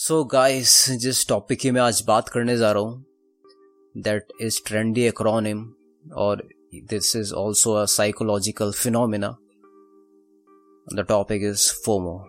So 0.00 0.24
guys 0.24 0.90
जिस 0.90 1.28
topic 1.28 1.58
की 1.60 1.70
मैं 1.70 1.80
आज 1.80 2.04
बात 2.06 2.28
करने 2.28 2.56
जा 2.56 2.72
रहा 2.72 2.82
हूँ 2.82 3.04
दैट 3.96 4.26
इज़ 4.40 4.60
ट्रेंडी 4.66 5.02
एक्रोनिम 5.02 5.72
और 6.16 6.48
this 6.74 7.16
is 7.16 7.34
also 7.34 7.72
a 7.72 7.84
psychological 7.84 8.72
phenomena 8.72 9.28
the 10.94 11.04
topic 11.08 11.42
is 11.42 11.72
FOMO 11.86 12.24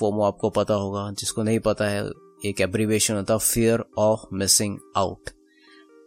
FOMO 0.00 0.22
आपको 0.22 0.50
पता 0.50 0.74
होगा, 0.74 1.10
जिसको 1.12 1.42
नहीं 1.42 1.60
पता 1.60 1.84
है, 1.84 2.10
एक 2.46 2.60
एब्रीवेशन 2.60 3.14
होता 3.14 3.34
है 3.34 3.40
फियर 3.40 3.84
ऑफ़ 3.98 4.20
मिसिंग 4.32 4.78
आउट 4.96 5.30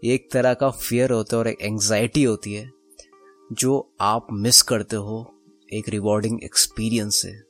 एक 0.06 0.32
तरह 0.32 0.54
का 0.54 0.70
फियर 0.70 1.12
होता 1.12 1.36
है 1.36 1.40
और 1.40 1.48
एक 1.48 1.62
एंग्जाइटी 1.62 2.24
होती 2.24 2.54
है, 2.54 2.72
जो 3.54 3.96
आप 4.02 4.28
मिस 4.32 4.62
करते 4.62 4.96
हो, 4.96 5.36
एक 5.74 5.90
रिवॉर्डिंग 5.90 6.44
एक्सपीरियंस 6.44 7.16
से 7.16 7.45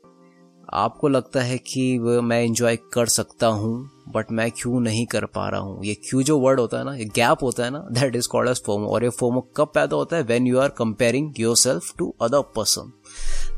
आपको 0.74 1.08
लगता 1.08 1.42
है 1.42 1.58
कि 1.58 1.98
मैं 2.00 2.44
इंजॉय 2.44 2.76
कर 2.94 3.06
सकता 3.08 3.48
हूँ 3.48 3.90
बट 4.08 4.32
मैं 4.32 4.50
क्यों 4.52 4.80
नहीं 4.80 5.06
कर 5.06 5.26
पा 5.26 5.48
रहा 5.50 5.60
हूँ? 5.60 5.84
ये 5.86 5.94
क्यों 6.10 6.22
जो 6.24 6.38
वर्ड 6.40 6.60
होता 6.60 6.78
है 6.78 6.84
ना, 6.86 6.96
ये 6.96 7.06
गैप 7.06 7.44
होता 7.44 7.64
है 7.64 7.70
ना 7.70 7.80
that 7.92 8.16
is 8.16 8.28
called 8.28 8.50
as 8.50 8.62
FOMO 8.64 8.88
और 8.88 9.04
ये 9.04 9.10
फोमो 9.10 9.42
कब 9.58 9.72
पैदा 9.76 9.96
होता 9.96 10.18
है? 10.18 10.24
When 10.24 10.48
you 10.48 10.60
are 10.60 10.70
comparing 10.70 11.40
yourself 11.58 11.94
to 11.98 12.14
other 12.22 12.42
person 12.56 12.92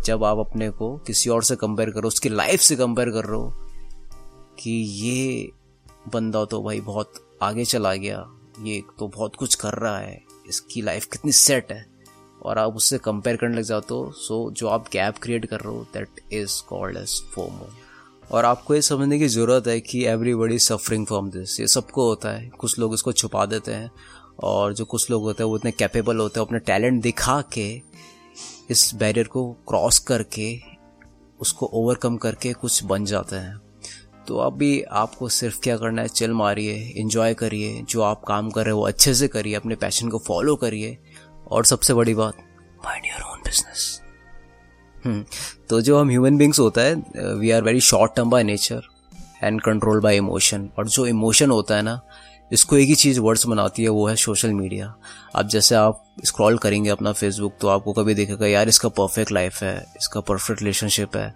जब 0.06 0.24
आप 0.24 0.38
अपने 0.38 0.70
को 0.70 0.96
किसी 0.98 1.30
और 1.30 1.44
से 1.44 1.56
कंपेयर 1.56 1.90
करो 1.90 2.08
उसकी 2.08 2.30
लाइफ 2.30 2.60
से 2.60 2.76
कंपेयर 2.76 3.10
कर 3.10 3.26
रहे 3.26 3.38
हो, 3.38 3.54
कि 4.60 4.72
ये 4.72 5.52
बंदा 6.14 6.46
तो 6.46 6.62
भाई 6.64 6.82
बहुत 6.82 7.14
आगे 7.42 7.66
चला 7.66 7.94
गया, 7.96 8.26
ये 8.62 8.82
तो 9.00 9.08
बहुत 9.08 9.36
कुछ 9.36 9.56
कर 9.56 9.74
रहा 9.74 9.98
है, 9.98 10.22
इसकी 10.50 10.82
लाइफ 10.82 11.06
कितनी 11.06 11.32
सेट 11.32 11.72
है? 11.72 11.86
और 12.48 12.58
आप 12.58 12.76
उससे 12.76 12.98
कंपेयर 12.98 13.38
करने 13.38 13.58
लग 13.58 13.64
जाते 13.64 13.94
हो 13.94 14.12
सो 14.12 14.52
जो 14.52 14.68
आप 14.68 14.88
गैप 14.94 15.18
क्रिएट 15.18 15.46
कर 15.46 15.60
रहे 15.60 15.76
हो 15.76 15.84
that 15.94 16.34
is 16.34 16.64
called 16.68 16.98
as 16.98 17.22
FOMO 17.24 17.70
और 18.32 18.46
आपको 18.46 18.76
ये 18.76 18.82
समझने 18.82 19.20
की 19.20 19.28
ज़रूरत 19.28 19.68
है 19.68 19.80
कि 19.80 20.06
एवरीबडी 20.06 20.60
सफरिंग 20.60 21.06
फ्रॉम 21.06 21.30
दिस 21.30 21.60
ये 21.60 21.68
सबको 21.68 22.08
होता 22.08 22.30
है। 22.30 22.50
कुछ 22.50 22.80
लोग 22.80 22.94
इसको 22.94 23.12
छुपा 23.12 23.46
देते 23.46 23.74
हैं 23.74 23.92
और 24.44 24.74
जो 24.74 24.86
कुछ 24.86 25.12
लोग 25.12 25.24
होते 25.24 25.44
हैं 25.44 25.50
वो 25.50 25.58
इतने 25.58 25.72
कैपेबल 25.72 26.18
होते 26.18 26.40
हैं, 26.40 26.48
अपने 26.48 26.60
टैलेंट 26.60 27.02
दिखा 27.02 27.42
के, 27.42 27.82
इस 28.70 28.92
बैरियर 28.96 29.28
को 29.28 29.54
क्रॉस 29.68 30.00
करके, 30.00 30.60
उसको 31.40 31.66
ओवरकम 31.66 32.18
करके 32.18 32.54
कुछ 32.54 32.84
बन 32.84 33.06
जाते 33.06 33.36
हैं। 33.36 33.58
तो 34.28 34.38
अभी 34.38 34.82
आपको 34.82 35.30
सिर्फ़ 35.30 35.60
क्या 35.60 35.78
करना 35.78 36.02
है? 36.02 36.08
चिल 36.08 36.32
मारिए 36.32 36.74
इंजॉय 36.74 37.34
करिए, 37.34 37.82
जो 37.82 38.02
आप 38.02 38.24
काम 38.24 38.52
कर 38.52 38.66
रहे 38.66 38.74
हो, 38.74 38.82
अच्छे 38.82 39.14
से 39.14 39.28
करिए, 39.28 39.56
अपने 39.56 39.76
पैशन 39.76 40.10
को 40.10 40.20
फॉलो 40.20 40.56
करिए। 40.56 40.98
और 41.52 41.66
सबसे 41.66 41.94
बड़ी 41.94 42.16
बात 42.16 42.38
माइंड 42.88 43.06
योर 43.06 43.32
ओन 43.32 43.42
बिज़नेस 43.46 44.02
तो 45.70 45.82
जो 45.82 45.98
हम 45.98 46.10
ह्यूमन 46.10 46.38
बींग्स 46.38 46.60
होता 46.60 46.82
है 46.82 46.94
we 47.40 47.52
are 47.52 47.64
very 47.64 47.82
short 47.82 48.16
term 48.16 48.30
by 48.30 48.44
nature 48.44 48.88
and 49.44 49.62
control 49.62 50.00
by 50.02 50.18
emotion 50.18 50.70
और 50.78 50.88
जो 50.88 51.06
इमोशन 51.08 51.52
होता 51.52 51.76
है 51.76 51.82
ना, 51.82 52.00
इसको 52.52 52.78
एक 52.78 52.88
ही 52.90 52.96
चीज़ 52.96 53.20
वर्ड्स 53.20 53.46
बनाती 53.48 53.84
है, 53.84 53.90
वो 53.90 54.08
है 54.08 54.16
सोशल 54.16 54.54
मीडिया 54.54 54.94
अब 55.36 55.48
जैसे 55.48 55.76
आप 55.76 56.04
स्क्रॉल 56.26 56.58
करेंगे 56.58 56.90
अपना 56.90 57.12
फेसबुक 57.12 57.54
तो 57.62 57.68
आपको 57.68 57.94
कभी 57.94 58.14
देखेगा, 58.14 58.48
यार, 58.48 58.70
इसका 58.70 58.90
परफेक्ट 58.90 59.32
लाइफ 59.32 59.62
है, 59.64 59.76
इसका 59.98 60.22
परफेक्ट 60.22 60.62
रिलेशनशिप 60.62 61.16
है. 61.16 61.34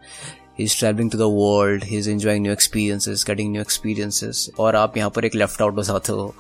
He 0.60 0.64
is 0.64 0.78
travelling 0.80 1.12
to 1.12 1.18
the 1.18 1.28
world 1.34 1.84
he 1.84 1.98
is 1.98 2.10
enjoying 2.10 2.42
new 2.44 2.54
experiences 2.54 3.26
getting 3.28 3.52
new 3.52 3.62
experiences 3.62 4.50
और 4.60 4.76
आप 4.76 4.98
यहाँ 4.98 5.10
पर 5.10 5.26
एक 5.26 5.36
लेफ़्ट 5.36 5.62
आउट 5.62 5.78
हो 5.78 5.84
जाते 5.84 6.12
हो। 6.12 6.34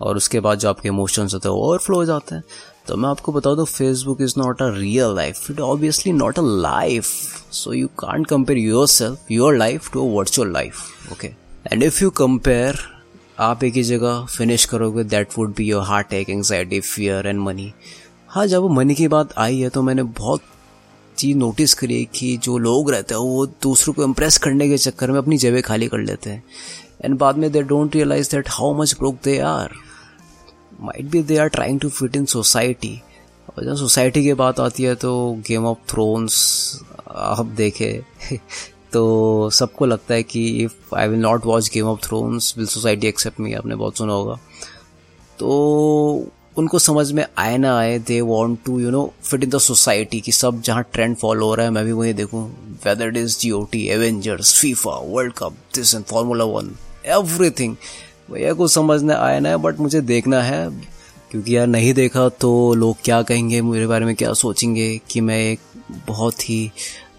और 0.00 0.16
उसके 0.16 0.40
बाद 0.40 0.58
जो 0.58 0.68
आपके 0.68 0.88
इमोशंस 0.88 1.34
होते 1.34 1.48
हैं 1.48 1.56
ओवरफ्लो 1.56 1.96
हो 1.96 2.04
जाते 2.04 2.34
हैं। 2.34 2.42
तो 2.88 2.96
मैं 2.96 3.08
आपको 3.08 3.32
बता 3.32 3.54
दूँ 3.54 3.64
Facebook 3.66 4.20
is 4.22 4.34
not 4.38 4.62
a 4.62 4.68
real 4.70 5.14
life 5.16 5.50
it 5.50 5.60
obviously 5.60 6.12
not 6.12 6.38
a 6.38 6.42
life 6.42 7.04
so 7.52 7.72
you 7.72 7.88
can't 7.96 8.26
compare 8.26 8.58
yourself 8.86 9.30
your 9.30 9.56
life 9.56 9.90
to 9.92 10.08
a 10.08 10.12
virtual 10.16 10.52
life 10.52 11.12
okay 11.12 11.26
and 11.72 11.82
if 11.82 12.02
you 12.02 12.10
compare 12.10 12.78
आप 13.38 13.64
एक 13.64 13.74
ही 13.74 13.82
जगह 13.82 14.24
फिनिश 14.24 14.64
करोगे 14.64 15.04
that 15.04 15.28
would 15.38 15.54
be 15.54 15.64
your 15.64 15.82
heartache 16.08 16.30
anxiety 16.30 16.80
fear 16.80 17.26
and 17.26 17.40
money 17.40 17.72
हाँ 18.28 18.46
जब 18.46 18.70
money 18.70 18.94
की 18.94 19.08
बात 19.08 19.34
आई 19.38 19.58
है 19.60 19.68
तो 19.68 19.82
मैंने 19.82 20.02
बहुत 20.02 20.40
चीज़ 21.18 21.36
नोटिस 21.36 21.74
करी 21.74 22.08
कि 22.14 22.36
जो 22.36 22.58
लोग 22.58 22.90
रहते 22.90 23.14
हैं, 23.14 23.20
वो 23.20 23.46
दूसरों 23.46 23.94
को 23.94 24.04
इम्प्रेस 24.04 24.38
करने 24.38 24.68
के 24.68 24.78
चक्कर 24.78 25.10
में 25.10 25.18
अपनी 25.18 25.36
जगह 25.36 25.60
खाली 25.60 25.88
कर 25.88 25.98
लेते 25.98 26.30
हैं। 26.30 26.42
एंड 27.04 27.18
बाद 27.18 27.36
में 27.36 27.50
they 27.52 27.62
don't 27.62 27.94
realize 27.94 28.30
that 28.30 28.48
how 28.48 28.74
much 28.74 28.94
broke 28.98 29.18
they 29.24 29.38
are 29.38 29.70
might 30.80 31.04
be 31.04 31.22
they 31.22 31.36
are 31.38 31.48
trying 31.48 31.80
to 31.80 31.88
fit 31.88 32.16
in 32.16 32.24
society 32.26 33.00
और 33.48 33.64
जब 33.64 33.76
सोसाइटी 33.76 34.22
की 34.24 34.34
बात 34.34 34.60
आती 34.60 34.82
है 34.82 34.94
तो 34.94 35.32
गेम 35.48 35.66
ऑफ़ 35.66 35.78
थ्रोन्स 35.88 36.38
आप 37.08 37.46
देखे 37.56 37.92
तो 38.92 39.50
सबको 39.50 39.86
लगता 39.86 40.14
है 40.14 40.22
कि 40.22 40.46
if 40.64 40.94
I 40.94 41.08
will 41.08 41.20
not 41.20 41.46
watch 41.46 41.70
Game 41.74 41.86
of 41.86 42.00
Thrones 42.06 42.54
will 42.58 42.66
society 42.66 43.06
accept 43.06 43.40
me 43.40 43.52
आपने 43.54 43.74
बहुत 43.74 43.98
सुना 43.98 44.12
होगा। 44.12 44.38
तो 45.38 46.30
उनको 46.58 46.78
समझ 46.78 47.10
में 47.12 47.24
आए 47.38 47.56
ना 47.58 47.76
आए 47.78 47.98
they 47.98 48.20
want 48.20 48.58
to 48.64 48.78
you 48.80 48.90
know 48.90 49.12
fit 49.24 49.44
in 49.44 49.50
the 49.50 49.58
society 49.58 50.20
कि 50.20 50.32
सब 50.32 50.60
जहाँ 50.60 50.82
ट्रेंड 50.92 51.16
फॉलो 51.16 51.46
हो 51.46 51.54
रहा 51.54 51.66
है, 51.66 51.72
मैं 51.72 51.84
भी 51.84 51.92
वही 51.92 52.12
देखूँ। 52.12 52.44
Whether 52.84 53.16
is 53.16 53.38
G 53.38 53.50
O 53.50 53.62
T 53.72 53.86
Avengers 53.88 54.58
FIFA 54.60 54.96
World 55.04 55.32
Cup 55.32 55.56
this 55.74 55.94
and 55.94 56.04
Formula 56.04 56.44
One 56.44 56.74
everything 57.06 57.76
भैया 58.32 58.52
को 58.52 58.68
समझने 58.68 59.14
आया 59.14 59.40
ना 59.40 59.56
बट 59.56 59.80
मुझे 59.80 60.00
देखना 60.00 60.42
है। 60.42 60.68
क्योंकि 61.30 61.56
यार, 61.56 61.66
नहीं 61.66 61.94
देखा 61.94 62.28
तो 62.28 62.74
लोग 62.74 62.96
क्या 63.04 63.22
कहेंगे, 63.22 63.62
मेरे 63.62 63.86
बारे 63.86 64.06
में 64.06 64.14
क्या 64.14 64.32
सोचेंगे 64.32 65.00
कि 65.10 65.20
मैं 65.20 65.38
एक 65.38 65.60
बहुत 66.06 66.48
ही 66.50 66.70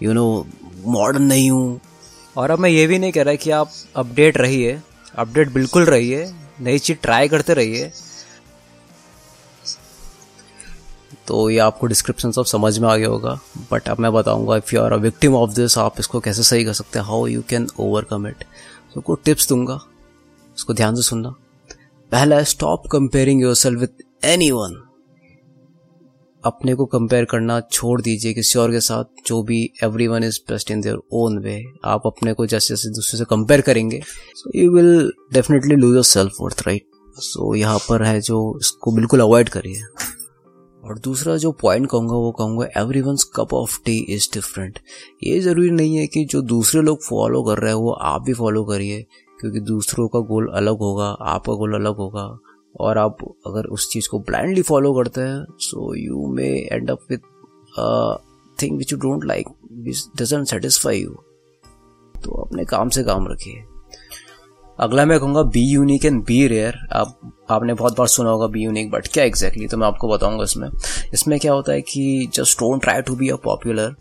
यू 0.03 0.13
नो 0.13 0.45
मॉडर्न 0.85 1.23
नहीं 1.23 1.49
हूँ। 1.51 1.79
और 2.37 2.51
अब 2.51 2.59
मैं 2.59 2.69
ये 2.69 2.85
भी 2.87 2.99
नहीं 2.99 3.11
कह 3.11 3.23
रहा 3.23 3.35
कि 3.35 3.51
आप 3.51 3.71
अपडेट 3.95 4.37
रहिए। 4.37 4.79
अपडेट 5.15 5.51
बिल्कुल 5.51 5.85
रहिए, 5.85 6.31
नई 6.61 6.79
चीज़ 6.79 6.97
ट्राई 6.97 7.27
करते 7.27 7.53
रहिए। 7.53 7.91
तो 11.27 11.49
ये 11.49 11.57
आपको 11.59 11.87
डिस्क्रिप्शन 11.87 12.31
सब 12.31 12.45
समझ 12.45 12.77
में 12.79 12.87
आ 12.89 12.95
गया 12.95 13.07
होगा। 13.07 13.39
बट 13.71 13.89
अब 13.89 13.99
मैं 13.99 14.11
बताऊँगा 14.13 14.57
if 14.57 14.75
you 14.75 14.81
are 14.81 14.93
a 14.93 14.97
victim 14.97 15.35
of 15.35 15.51
this 15.51 15.77
आप 15.77 15.99
इसको 15.99 16.19
कैसे 16.19 16.43
सही 16.43 16.65
कर 16.65 16.73
सकते 16.73 16.99
हैं? 16.99 17.05
How 17.05 17.27
you 17.27 17.41
can 17.49 17.67
overcome 17.79 18.27
it 18.27 18.43
तो 18.93 19.01
कुछ 19.01 19.19
टिप्स 19.25 19.49
दूँगा। 19.49 19.79
उसको 20.57 20.73
ध्यान 20.73 20.95
से 20.95 21.01
सुनना। 21.01 21.29
पहला 22.11 22.41
stop 22.45 22.83
comparing 22.91 23.41
yourself 23.55 23.79
with 23.79 24.03
anyone 24.51 24.83
अपने 26.43 26.73
को 26.75 26.85
कंपेयर 26.85 27.25
करना 27.25 27.59
छोड़ 27.61 27.99
दीजिए 28.01 28.33
किसी 28.33 28.59
और 28.59 28.71
के 28.71 28.79
साथ, 28.79 29.03
जो 29.27 29.41
भी 29.43 29.63
everyone 30.07 30.23
is 30.23 30.39
best 30.49 30.71
in 30.71 30.81
their 30.81 30.97
own 31.13 31.37
way 31.39 31.63
आप 31.85 32.01
अपने 32.05 32.33
को 32.33 32.45
जैसे 32.45 32.73
जैसे 32.73 32.89
दूसरे 32.89 33.17
से 33.17 33.25
कंपेयर 33.25 33.61
करेंगे 33.61 34.01
you 34.55 34.71
will 34.71 35.11
definitely 35.33 35.75
lose 35.75 35.95
yourself 36.05 36.41
worth 36.41 36.61
right 36.67 36.85
so 37.21 37.53
यहाँ 37.55 37.77
पर 37.79 38.03
है 38.03 38.19
जो 38.21 38.37
इसको 38.61 38.91
बिल्कुल 38.91 39.19
अवॉइड 39.19 39.49
करिए। 39.49 39.81
और 40.83 40.99
दूसरा 40.99 41.35
जो 41.37 41.51
पॉइंट 41.51 41.89
कहूँगा, 41.89 42.15
वो 42.15 42.31
कहूँगा 42.31 42.67
everyone 43.01 43.15
cup 43.35 43.53
of 43.53 43.77
tea 43.85 43.97
is 44.09 44.27
different 44.33 44.79
ये 45.23 45.39
ज़रूरी 45.39 45.71
नहीं 45.71 45.95
है 45.97 46.05
कि 46.07 46.23
जो 46.25 46.41
दूसरे 46.43 46.81
लोग 46.81 47.03
फॉलो 47.03 47.41
कर 47.43 47.57
रहे 47.57 47.71
हैं, 47.71 47.79
वो 47.79 47.91
आप 47.91 48.21
भी 48.21 48.33
फॉलो 48.33 48.63
करिए। 48.65 49.05
क्योंकि 49.39 49.59
दूसरों 49.61 50.07
का 50.07 50.19
गोल 50.27 50.47
अलग 50.55 50.77
होगा, 50.79 51.05
आपका 51.05 51.53
गोल 51.53 51.73
अलग 51.75 51.95
होगा। 51.97 52.27
और 52.79 52.97
आप 52.97 53.17
अगर 53.47 53.65
उस 53.67 53.87
चीज़ 53.91 54.07
को 54.09 54.19
ब्लाइंडली 54.19 54.61
फॉलो 54.61 54.93
करते 54.93 55.21
हैं 55.21 55.45
so 55.61 55.93
you 55.95 56.27
may 56.33 56.47
end 56.71 56.91
up 56.91 56.99
with 57.09 57.19
thing 58.57 58.77
which 58.77 58.91
you 58.93 58.97
don't 58.99 59.25
like 59.25 59.47
which 59.83 60.03
doesn't 60.21 60.47
satisfy 60.47 61.01
you 61.01 61.15
तो 62.15 62.41
अपने 62.43 62.65
काम 62.65 62.89
से 62.89 63.03
काम 63.03 63.27
रखिए। 63.27 63.63
अगला 64.79 65.05
मैं 65.05 65.19
कहूँगा 65.19 65.41
be 65.43 65.61
unique 65.63 66.05
and 66.05 66.23
be 66.25 66.47
rare 66.47 66.75
आप, 66.93 67.19
आपने 67.51 67.73
बहुत 67.73 67.97
बार 67.97 68.07
सुना 68.07 68.29
होगा 68.29 68.47
बी 68.47 68.63
यूनिक 68.63 68.91
बट 68.91 69.07
क्या 69.07 69.23
एग्जैक्टली 69.23 69.59
exactly? 69.59 69.71
तो 69.71 69.77
मैं 69.77 69.87
आपको 69.87 70.07
बताऊँगा 70.07 70.43
इसमें। 70.43 70.69
इसमें 71.13 71.39
क्या 71.39 71.53
होता 71.53 71.73
है 71.73 71.81
कि 71.81 72.29
just 72.33 72.59
don't 72.59 72.81
try 72.81 73.01
to 73.01 73.15
be 73.15 73.29
a 73.29 73.35
popular 73.43 73.95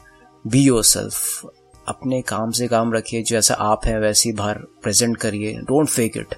be 0.45 0.63
yourself 0.85 1.47
अपने 1.89 2.23
काम 2.23 2.51
से 2.51 2.69
काम 2.69 2.93
रखिए, 2.93 3.23
जैसा 3.23 3.55
आप 3.55 3.81
हैं 3.85 3.99
वैसे 3.99 4.29
ही 4.29 4.37
बाहर 4.37 4.59
प्रेजेंट 4.83 5.17
करिए। 5.17 5.53
डोंट 5.53 5.89
फेक 5.89 6.17
इट 6.17 6.35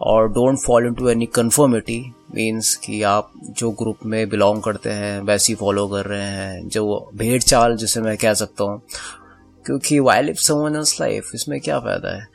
और 0.00 0.28
don't 0.28 0.58
follow 0.58 0.88
into 0.94 1.08
any 1.08 1.26
conformity 1.26 2.12
means 2.34 2.76
कि 2.76 3.02
आप 3.02 3.32
जो 3.48 3.70
ग्रुप 3.70 3.98
में 4.06 4.28
बिलोंग 4.28 4.62
करते 4.62 4.90
हैं, 4.90 5.20
वैसे 5.20 5.52
ही 5.52 5.56
फॉलो 5.56 5.88
कर 5.88 6.04
रहे 6.04 6.22
हैं, 6.22 6.68
जो 6.68 7.10
भेड़ 7.14 7.42
चाल 7.42 7.76
जिसे 7.76 8.00
मैं 8.00 8.16
कह 8.16 8.34
सकता 8.34 8.64
हूँ। 8.64 8.82
क्योंकि 9.66 9.98
वाई 9.98 10.22
लिव 10.22 10.34
समन 10.34 10.84
लाइफ 11.00 11.30
इसमें 11.34 11.60
क्या 11.60 11.80
फ़ायदा 11.80 12.16
है? 12.16 12.28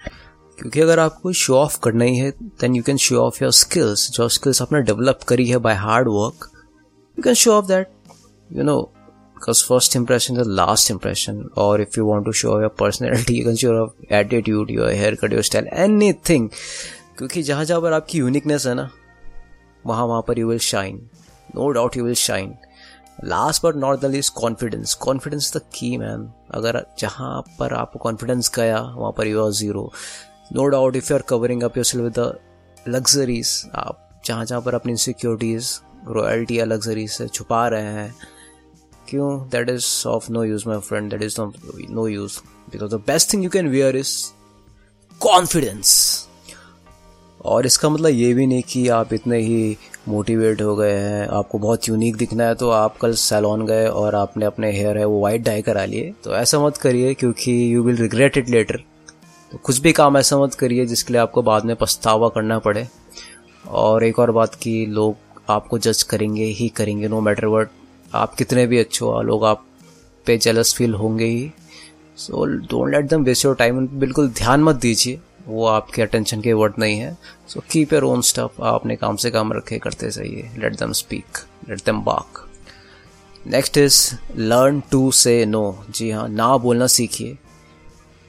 क्योंकि 0.59 0.81
अगर 0.81 1.00
आपको 1.00 1.31
शो 1.33 1.56
ऑफ़ 1.56 1.80
करना 1.80 2.06
ही 2.06 2.18
है 2.18 2.31
then 2.31 2.75
you 2.75 2.83
can 2.83 2.98
show 2.98 3.18
off 3.18 3.44
your 3.44 3.51
skills 3.51 4.12
जो 4.12 4.30
स्किल्स 4.30 4.62
आपने 4.62 4.81
डेवलप 4.81 5.19
करी 5.27 5.45
है 5.45 5.57
by 5.57 5.75
hard 5.75 6.07
work 6.07 6.50
you 7.18 7.24
can 7.24 7.33
show 7.33 7.51
off 7.51 7.65
that 7.65 7.89
you 8.54 8.63
know 8.63 8.94
because 9.38 9.62
first 9.62 9.95
impression 9.95 10.38
is 10.38 10.48
the 10.48 10.54
last 10.60 10.89
impression. 10.89 11.42
Or 11.56 11.80
if 11.80 11.98
you 11.98 12.06
want 12.06 12.25
to 12.25 12.34
show 12.34 12.60
your 12.60 12.69
personality, 12.69 13.36
you 13.36 13.44
can 13.45 13.56
show 13.56 13.74
your 13.74 13.89
attitude, 14.19 14.69
your 14.69 14.92
haircut, 15.01 15.36
your 15.38 15.44
style, 15.50 15.68
anything. 15.88 16.50
क्योंकि 17.18 17.42
जहाँ 17.44 17.66
जहाँ 17.66 17.81
पर 17.81 17.94
आपकी 17.94 18.18
uniqueness 18.18 18.66
है 18.68 18.74
ना, 18.75 18.89
वहाँ 19.86 20.06
वहाँ 20.06 20.22
पर 20.28 20.39
you 20.39 20.48
will 20.50 20.60
shine 20.60 21.00
no 21.56 21.69
doubt 21.78 21.98
you 21.98 22.04
will 22.06 22.16
shine 22.22 22.54
last 23.25 23.66
but 23.66 23.75
not 23.75 24.00
the 24.00 24.06
least 24.16 24.34
confidence 24.36 24.94
confidence 25.01 25.51
the 25.56 25.62
key 25.75 25.95
man 25.98 26.30
अगर 26.56 26.83
जहाँ 27.00 27.42
पर 27.60 27.74
आपको 27.74 28.00
कॉन्फिडेंस 28.00 28.51
गया, 28.56 28.80
वहाँ 28.80 29.12
पर 29.18 29.28
you 29.28 29.44
are 29.45 29.51
zero 29.62 29.92
no 30.54 30.66
doubt 30.75 30.95
if 30.95 31.12
you 31.12 31.18
are 31.18 31.24
covering 31.30 31.63
up 31.63 31.78
your 31.78 32.01
with 32.01 32.19
the 32.19 32.33
luxuries 32.88 33.62
आप 33.75 34.22
जहाँ 34.25 34.45
जहाँ 34.45 34.62
पर 34.62 34.75
अपनी 34.75 34.92
इनसिक्योरिटीज 34.92 35.80
रॉयल्टी 36.07 36.60
या 36.60 36.66
लग्जरी 36.66 37.07
से 37.07 37.28
छुपा 37.28 37.68
रहे 37.68 37.94
हैं 37.94 38.13
क्यों? 39.09 39.30
That 39.50 39.69
is 39.69 39.86
of 40.07 40.31
no 40.31 40.44
use 40.44 40.68
my 40.69 40.80
friend 40.80 41.12
that 41.12 41.21
is 41.24 41.36
no 41.39 42.07
use 42.07 42.39
because 42.71 42.92
the 42.92 43.00
best 43.07 43.33
thing 43.33 43.44
you 43.44 43.50
can 43.50 43.68
wear 43.69 43.95
is 43.98 44.15
confidence 45.21 45.94
और 47.45 47.65
इसका 47.65 47.89
मतलब 47.89 48.09
ये 48.09 48.33
भी 48.33 48.45
नहीं 48.48 48.63
कि 48.69 48.88
आप 48.89 49.13
इतने 49.13 49.38
ही 49.39 49.77
मोटिवेट 50.07 50.62
हो 50.62 50.75
गए 50.75 50.94
हैं। 50.94 51.27
आपको 51.27 51.59
बहुत 51.59 51.88
यूनिक 51.89 52.15
दिखना 52.15 52.44
है 52.44 52.56
तो 52.56 52.69
आप 52.69 52.98
कल 52.98 53.13
सैलॉन 53.15 53.65
गए 53.65 53.88
और 53.88 54.15
आपने 54.15 54.45
अपने 54.45 54.71
हेयर 54.71 54.98
है, 54.98 55.06
वो 55.06 55.19
वाइट 55.21 55.42
डाई 55.42 55.62
करा 55.62 55.86
लिए। 55.86 56.13
तो 56.24 56.33
ऐसा 56.36 56.59
मत 56.59 56.77
करिए, 56.77 57.13
क्योंकि 57.13 57.51
you 57.74 57.83
will 57.83 57.98
regret 57.98 58.38
it 58.38 58.50
later 58.50 58.83
तो 59.51 59.57
कुछ 59.57 59.80
भी 59.80 59.92
काम 59.92 60.18
ऐसा 60.18 60.38
मत 60.38 60.54
करिए, 60.54 60.86
जिसके 60.86 61.13
लिए 61.13 61.21
आपको 61.21 61.42
बाद 61.42 61.65
में 61.65 61.75
पछतावा 61.75 62.30
करना 62.30 62.59
पड़े। 62.59 62.88
और 63.65 64.04
एक 64.04 64.19
और 64.19 64.31
बात 64.31 64.56
कि 64.56 64.86
लोग 64.86 65.15
आपको 65.50 65.77
जज 65.80 66.04
करेंगे, 66.04 66.45
ही 66.45 66.68
करेंगे 66.69 67.07
नो 67.07 67.21
मैटर 67.21 67.45
वट 67.48 67.69
आप 68.13 68.36
कितने 68.36 68.68
भी 68.68 68.77
अच्छे 68.77 69.06
हो, 69.06 69.21
लोग 69.21 69.45
आप 69.45 69.65
पे 70.25 70.38
जेलस 70.38 70.74
फील 70.75 70.94
होंगे 70.94 71.25
ही। 71.25 71.51
So 72.18 72.45
don't 72.45 72.92
let 72.92 73.06
them 73.06 73.24
waste 73.24 73.45
your 73.45 73.56
time 73.56 73.88
बिल्कुल 73.88 74.30
ध्यान 74.30 74.63
मत 74.63 74.75
दीजिए। 74.75 75.19
वो 75.48 75.65
आपके 75.65 76.01
अटेंशन 76.01 76.42
के 76.42 76.54
वर्ड 76.54 76.74
नहीं 76.80 77.00
है। 77.00 77.18
So 77.48 77.62
keep 77.71 77.94
your 77.94 78.04
own 78.04 78.21
stuff 78.21 78.62
आप 78.62 78.81
अपने 78.81 78.95
काम 78.95 79.15
से 79.15 79.31
काम 79.31 79.54
रखे, 79.54 79.80
करते 79.80 80.12
सही 80.12 80.44
let 80.57 80.75
them 80.75 80.92
speak 80.92 81.38
let 81.69 81.86
them 81.86 82.01
bark 82.01 82.44
next 83.48 83.77
is 83.77 84.12
learn 84.36 84.83
to 84.92 85.12
say 85.12 85.45
no 85.45 85.83
जी 85.89 86.12
हाँ 86.12 86.30
ना 86.30 86.57
बोलना 86.57 86.88
सीखिए। 86.88 87.38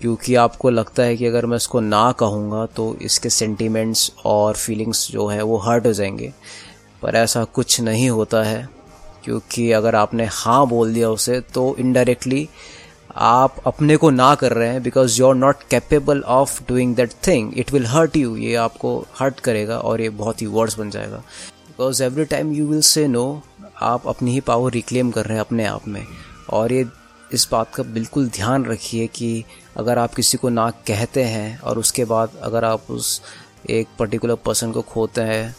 क्योंकि 0.01 0.35
आपको 0.35 0.71
लगता 0.71 1.03
है 1.03 1.17
कि 1.17 1.27
अगर 1.27 1.47
मैं 1.47 1.57
इसको 1.57 1.81
ना 1.81 2.13
कहूँगा 2.13 2.67
तो 2.67 2.97
इसके 3.03 3.31
सेंटिमेंट्स 3.31 4.13
और 4.25 4.55
फीलिंग्स 4.55 5.11
जो 5.11 5.27
है, 5.27 5.43
वो 5.43 5.57
हर्ट 5.59 5.87
हो 5.87 5.93
जाएँगे। 5.93 6.33
पर 7.03 7.15
ऐसा 7.15 7.45
कुछ 7.45 7.81
नहीं 7.81 8.11
होता 8.11 8.43
है। 8.43 8.78
क्योंकि 9.25 9.71
अगर 9.73 9.95
आपने 9.95 10.29
हाँ 10.31 10.67
बोल 10.67 10.95
दिया 10.95 11.11
उसे 11.11 11.41
तो 11.55 11.75
इनडायरेक्टली 11.79 12.49
आप 13.17 13.55
अपने 13.67 13.97
को 13.97 14.11
ना 14.11 14.35
कर 14.35 14.53
रहे 14.53 14.69
हैं 14.69 14.83
because 14.83 15.21
you 15.21 15.27
are 15.29 15.35
not 15.35 15.63
capable 15.71 16.21
of 16.21 16.61
doing 16.69 16.95
that 16.97 17.13
thing 17.27 17.59
it 17.59 17.73
will 17.73 17.87
hurt 17.87 18.17
you 18.17 18.37
ये 18.37 18.55
आपको 18.55 19.07
हर्ट 19.19 19.41
करेगा 19.41 19.79
और 19.79 20.01
ये 20.01 20.09
बहुत 20.09 20.43
ही 20.43 20.47
वर्ड्स 20.47 20.79
बन 20.79 20.91
जाएगा. 20.91 21.17
Because 21.67 22.03
every 22.03 22.25
time 22.25 22.53
you 22.53 22.67
will 22.67 22.81
say 22.81 23.07
no 23.09 23.43
आप 23.83 24.07
अपनी 24.09 24.33
ही 24.33 24.41
पावर 24.41 24.73
रिक्लेम 24.73 25.11
कर 25.11 25.25
रहे 25.25 25.35
हैं 25.35 25.41
अपने 25.41 25.65
आप 25.67 25.89
में. 25.89 26.07
और 26.51 26.73
ये, 26.73 26.87
इस 27.33 27.49
बात 27.53 27.75
का 27.75 27.83
बिल्कुल 27.83 28.29
ध्यान 28.29 28.65
रखिए 28.65 29.07
कि 29.07 29.45
अगर 29.77 29.99
आप 29.99 30.15
किसी 30.15 30.39
को 30.39 30.49
ना 30.49 30.71
कहते 30.71 31.25
हैं 31.25 31.59
और 31.61 31.79
उसके 31.79 32.05
बाद 32.05 32.31
अगर 32.43 32.65
आप 32.65 32.91
उस 32.91 33.21
एक 33.71 33.89
पर्टिकुलर 33.99 34.35
पर्सन 34.35 34.73
को 34.73 34.83
खोते 34.83 35.21
हैं 35.21 35.57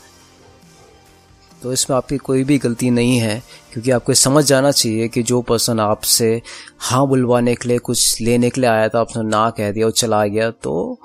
तो 1.63 1.71
इसमें 1.73 1.95
आपकी 1.97 2.17
कोई 2.17 2.43
भी 2.43 2.57
गलती 2.57 2.89
नहीं 2.91 3.17
है, 3.19 3.41
क्योंकि 3.73 3.91
आपको 3.91 4.13
समझ 4.13 4.43
जाना 4.45 4.71
चाहिए 4.71 5.07
कि 5.07 5.23
जो 5.23 5.41
पर्सन 5.41 5.79
आपसे 5.79 6.41
हाँ 6.79 7.07
बुलवाने 7.07 7.55
के 7.55 7.67
लिए, 7.69 7.77
कुछ 7.79 8.21
लेने 8.21 8.49
के 8.49 8.61
लिए 8.61 8.69
आया 8.69 8.87
था, 8.89 8.99
आपने 8.99 9.23
ना 9.23 9.49
कह 9.49 9.71
दिया 9.71 9.85
और 9.85 9.91
चला 9.93 10.25
गया 10.27 10.49
तो 10.53 11.01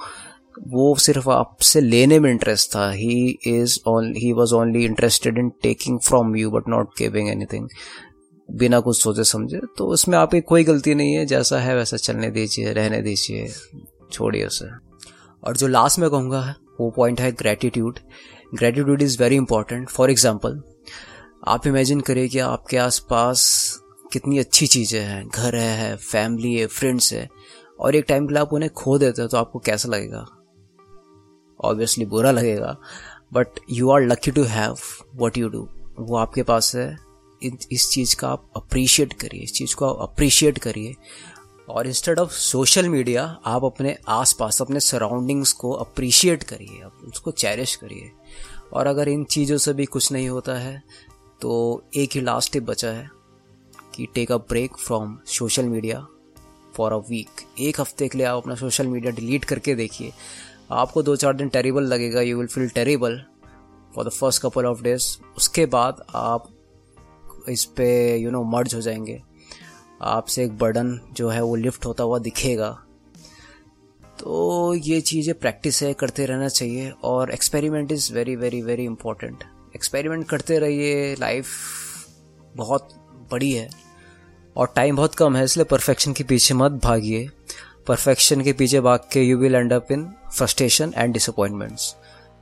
वो 0.69 0.95
सिर्फ़ 0.97 1.29
आपसे 1.31 1.81
लेने 1.81 2.19
में 2.21 2.31
इंटरेस्ट 2.31 2.75
था। 2.75 2.91
He 2.91 3.39
is 3.47 3.79
he 4.17 4.33
was 4.33 4.55
only 4.55 4.85
interested 4.85 5.39
in 5.39 5.49
taking 5.63 5.99
from 6.01 6.37
you 6.37 6.51
but 6.51 6.69
not 6.69 6.91
giving 6.99 7.29
anything 7.29 7.69
बिना 8.49 8.81
कुछ 8.81 9.03
सोचे 9.03 9.25
समझे 9.25 9.61
तो 9.79 9.87
उसमें 9.87 10.17
आपकी 10.19 10.41
कोई 10.43 10.65
गलती 10.65 10.95
नहीं 10.95 11.15
है, 11.15 11.27
जैसा 11.27 11.59
है 11.59 11.77
वैसा 11.77 11.97
चलने 11.97 12.31
दीजिए, 12.31 12.73
रहने 12.73 13.01
दीजिए, 13.03 13.49
छोड़िए 14.13 14.47
उसे। 14.47 14.67
और 15.43 15.57
जो 15.57 15.67
लास्ट 15.67 15.99
में 15.99 16.09
कहूँगा, 16.11 16.55
वो 16.81 16.91
पॉइंट 16.91 17.21
है 17.21 17.31
gratitude 17.33 17.99
gratitude 18.55 19.03
is 19.03 19.23
very 19.23 19.37
important 19.37 19.89
for 19.89 20.11
example 20.11 20.63
आप 21.49 21.67
इमेजिन 21.67 22.01
करिए 22.01 22.29
कि 22.29 22.39
आपके 22.41 22.77
आसपास 22.79 23.41
कितनी 24.13 24.39
अच्छी 24.39 24.67
चीज़ें 24.67 25.01
हैं, 25.01 25.27
घर 25.27 25.57
है 25.57 25.97
फैमिली 25.97 26.55
है 26.55 26.67
फ्रेंड्स 26.69 27.13
है, 27.13 27.29
और 27.81 27.95
एक 27.97 28.05
टाइम 28.09 28.27
के 28.27 28.35
लिए 28.35 28.41
आप 28.41 28.53
उन्हें 28.53 28.71
खो 28.73 28.99
देते 28.99 29.23
हो 29.23 29.29
तो 29.29 29.37
आपको 29.37 29.59
कैसा 29.61 29.89
लगेगा? 29.89 30.27
ऑब्वियसली 31.61 32.05
बुरा 32.07 32.31
लगेगा 32.31 32.77
but 33.35 33.61
you 33.71 33.91
are 33.91 34.03
lucky 34.03 34.31
to 34.31 34.43
have 34.45 34.77
what 35.17 35.39
you 35.39 35.49
do 35.49 35.69
वो 35.99 36.17
आपके 36.17 36.43
पास 36.43 36.75
है। 36.77 36.97
इस 37.43 37.89
चीज़ 37.93 38.15
का 38.17 38.29
आप 38.29 38.51
अप्रिशिएट 38.57 39.13
करिए, 39.13 39.43
इस 39.43 39.53
चीज़ 39.53 39.75
को 39.77 39.87
आप 39.87 40.11
अप्रिशिएट 40.11 40.59
करिए। 40.59 40.95
और 41.69 41.87
इंस्टेड 41.87 42.19
ऑफ़ 42.19 42.31
सोशल 42.31 42.89
मीडिया 42.89 43.25
आप 43.47 43.65
अपने 43.65 43.97
आसपास, 44.09 44.61
अपने 44.63 44.81
सराउंडिंग्स 44.81 45.53
को 45.53 45.71
अप्रिशिएट 45.73 46.43
करिए, 46.43 46.83
आप 46.83 47.01
उसको 47.07 47.31
चेरिश 47.31 47.75
करिए। 47.77 48.11
और 48.73 48.87
अगर 48.87 49.09
इन 49.09 49.25
चीज़ों 49.25 49.59
से 49.59 49.73
भी 49.73 49.85
कुछ 49.87 50.11
नहीं 50.13 50.29
होता 50.29 50.55
है 50.55 50.83
तो 51.41 51.83
एक 51.97 52.11
ही 52.15 52.21
लास्ट 52.21 52.53
टिप 52.53 52.63
बचा 52.63 52.91
है 52.91 53.09
कि 53.95 54.07
take 54.15 54.33
a 54.33 54.37
break 54.37 54.77
from 54.77 55.19
social 55.29 55.65
media 55.65 56.07
for 56.75 56.93
a 56.93 56.97
week 57.09 57.41
एक 57.61 57.81
हफ़्ते 57.81 58.09
के 58.09 58.19
लिए 58.19 58.27
आप 58.27 58.37
अपना 58.37 58.55
सोशल 58.55 58.87
मीडिया 58.87 59.13
डिलीट 59.13 59.45
करके 59.45 59.75
देखिए। 59.75 60.13
आपको 60.73 61.03
दो 61.03 61.17
चार 61.17 61.35
दिन 61.35 61.49
टेरिबल 61.49 61.83
लगेगा 61.83 62.21
you 62.21 62.39
will 62.39 62.47
feel 62.47 62.69
terrible 62.69 63.21
for 63.95 64.05
the 64.05 64.09
first 64.09 64.43
couple 64.43 64.67
of 64.67 64.83
days 64.83 65.07
उसके 65.37 65.67
बाद 65.67 66.05
आप 66.15 66.49
इस 67.49 67.65
पे 67.77 68.17
यू 68.17 68.31
नो 68.31 68.43
मर्ज 68.43 68.75
हो 68.75 68.81
जाएँगे। 68.81 69.21
आपसे 70.03 70.45
एक 70.45 70.57
बर्डन 70.59 70.99
जो 71.13 71.29
है 71.29 71.43
वो 71.43 71.55
लिफ्ट 71.57 71.87
होता 71.87 72.05
हुआ 72.05 72.19
दिखेगा। 72.19 72.71
तो 74.19 74.75
ये 74.77 75.01
चीज़ें 75.01 75.35
प्रैक्टिस 75.35 75.83
है, 75.83 75.93
करते 75.95 76.27
रहना 76.27 76.49
चाहिए 76.49 76.91
और 77.05 77.31
experiment 77.31 77.93
is 77.93 78.13
very 78.15 78.37
very 78.37 78.63
very 78.63 78.85
important 78.85 79.45
experiment 79.77 80.29
करते 80.29 80.59
रहिए 80.59 81.15
लाइफ 81.21 81.47
बहुत 82.57 82.89
बड़ी 83.33 83.51
है 83.53 83.69
और 84.57 84.73
टाइम 84.77 84.97
बहुत 84.97 85.15
कम 85.15 85.37
है, 85.37 85.45
इसलिए 85.45 85.65
परफेक्शन 85.65 86.13
के 86.13 86.25
पीछे 86.25 86.55
मत 86.55 86.73
भागिए। 86.85 87.29
परफेक्शन 87.87 88.43
के 88.43 88.53
पीछे 88.53 88.81
भाग 88.81 89.09
के 89.13 89.23
you 89.23 89.39
will 89.39 89.55
end 89.55 89.73
up 89.73 89.93
in 89.93 90.09
frustration 90.37 90.93
and 90.97 91.13
disappointments 91.13 91.95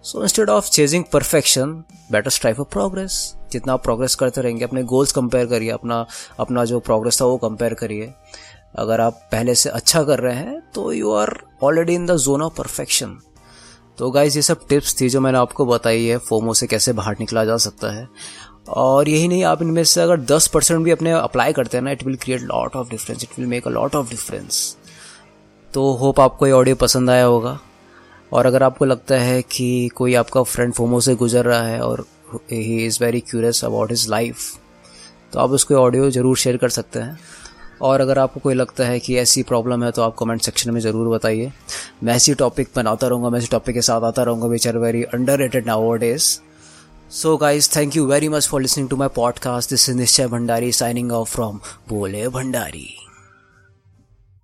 so 0.04 0.22
instead 0.22 0.50
of 0.50 0.70
chasing 0.70 1.04
perfection 1.12 1.72
better 2.12 2.30
strive 2.30 2.56
for 2.56 2.66
progress 2.72 3.14
जितना 3.52 3.72
आप 3.72 3.82
प्रोग्रेस 3.82 4.14
करते 4.14 4.40
रहेंगे, 4.40 4.64
अपने 4.64 4.82
गोल्स 4.84 5.12
कंपेयर 5.12 5.46
करिए, 5.46 5.70
अपना 5.70 6.04
अपना 6.40 6.64
जो 6.64 6.80
प्रोग्रेस 6.80 7.20
था 7.20 7.24
वो 7.24 7.36
कंपेयर 7.38 7.74
करिए। 7.74 8.12
अगर 8.74 9.00
आप 9.00 9.28
पहले 9.32 9.54
से 9.54 9.70
अच्छा 9.70 10.02
कर 10.02 10.18
रहे 10.18 10.36
हैं 10.36 10.60
तो 10.74 10.92
you 10.92 11.12
are 11.12 11.36
already 11.62 11.94
in 11.94 12.06
the 12.06 12.16
zone 12.18 12.42
of 12.42 12.54
perfection 12.54 13.18
तो 13.98 14.10
गाइज़ 14.10 14.36
ये 14.36 14.42
सब 14.42 14.66
टिप्स 14.68 15.00
थी 15.00 15.08
जो 15.08 15.20
मैंने 15.20 15.38
आपको 15.38 15.64
बताई 15.66 16.04
है 16.04 16.16
फोमो 16.18 16.54
से 16.54 16.66
कैसे 16.66 16.92
बाहर 16.92 17.16
निकला 17.20 17.44
जा 17.44 17.56
सकता 17.56 17.90
है। 17.92 18.06
और 18.68 19.08
यही 19.08 19.28
नहीं, 19.28 19.42
आप 19.44 19.62
इनमें 19.62 19.82
से 19.84 20.00
अगर 20.00 20.20
10 20.22 20.46
परसेंट 20.46 20.84
भी 20.84 20.90
अपने 20.90 21.12
अप्लाई 21.12 21.52
करते 21.52 21.76
हैं 21.76 21.84
ना 21.84 21.90
it 21.90 22.04
will 22.06 22.16
create 22.16 22.40
lot 22.40 22.76
of 22.76 22.88
difference 22.88 23.22
it 23.22 23.38
will 23.38 23.48
make 23.48 23.66
a 23.66 23.70
lot 23.70 23.94
of 23.94 24.10
difference 24.10 24.76
तो 25.74 25.90
होप 25.92 26.20
आपको 26.20 26.46
ये 26.46 26.52
ऑडियो 26.52 26.76
पसंद 26.76 27.10
आया 27.10 27.24
होगा। 27.24 27.58
और 28.32 28.46
अगर 28.46 28.62
आपको 28.62 28.84
लगता 28.84 29.14
है 29.14 29.40
कि 29.42 29.88
कोई 29.88 30.14
आपका 30.14 30.42
फ्रेंड 30.42 30.72
फोमो 30.74 31.00
से 31.00 31.14
गुजर 31.14 31.44
रहा 31.44 31.62
है 31.62 31.80
और 31.80 32.04
he 32.52 32.84
is 32.86 32.98
very 33.04 33.20
curious 33.20 33.64
about 33.64 33.90
his 33.90 34.08
life 34.08 34.52
तो 35.32 35.40
आप 35.40 35.50
उसको 35.50 35.74
ऑडियो 35.74 36.10
ज़रूर 36.10 36.36
शेयर 36.36 36.56
कर 36.56 36.68
सकते 36.68 36.98
हैं। 36.98 37.18
और 37.82 38.00
अगर 38.00 38.18
आपको 38.18 38.40
कोई 38.40 38.54
लगता 38.54 38.84
है 38.84 38.98
कि 39.00 39.16
ऐसी 39.18 39.42
प्रॉब्लम 39.42 39.84
है 39.84 39.90
तो 39.90 40.02
आप 40.02 40.14
कमेंट 40.18 40.42
सेक्शन 40.42 40.70
में 40.70 40.80
ज़रूर 40.80 41.08
बताइए। 41.08 41.52
मैं 42.04 42.14
ऐसी 42.14 42.34
टॉपिक 42.34 42.68
बनाता 42.76 43.06
रहूँगा, 43.06 43.30
मैं 43.30 43.38
ऐसी 43.38 43.48
टॉपिक 43.50 43.74
के 43.74 43.82
साथ 43.82 44.02
आता 44.02 44.22
रहूँगा 44.22 44.46
which 44.46 44.68
are 44.68 44.78
very 44.78 45.02
underrated 45.38 45.66
nowadays 45.96 46.38
so 47.10 47.36
guys 47.36 47.70
thank 47.76 47.96
you 47.96 48.06
very 48.06 48.28
much 48.28 48.48
for 48.48 48.60
listening 48.60 48.88
to 48.88 48.96
my 48.96 49.08
podcast 49.08 49.70
this 49.70 49.88
is 49.88 49.96
Nishchay 49.96 50.26
Bhandari 50.26 50.72
signing 50.72 51.12
of 51.12 51.30
from 51.30 51.60
बोले 51.88 52.28
भंडारी 52.28 52.88